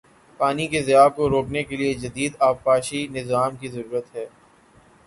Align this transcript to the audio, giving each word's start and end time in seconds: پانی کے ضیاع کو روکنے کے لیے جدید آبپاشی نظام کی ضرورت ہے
پانی 0.39 0.65
کے 0.67 0.81
ضیاع 0.83 1.07
کو 1.15 1.29
روکنے 1.29 1.63
کے 1.63 1.75
لیے 1.77 1.93
جدید 2.01 2.33
آبپاشی 2.49 3.07
نظام 3.11 3.55
کی 3.55 3.67
ضرورت 3.67 4.15
ہے 4.15 4.25